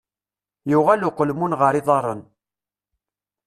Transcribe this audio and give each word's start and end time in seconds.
Yuɣal 0.69 1.07
uqelmun 1.09 1.57
ɣer 1.59 1.73
yiḍarren. 1.75 2.21